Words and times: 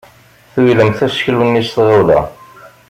Tulyemt 0.51 0.99
aseklu-nni 1.05 1.63
s 1.67 1.69
tɣawla. 1.75 2.19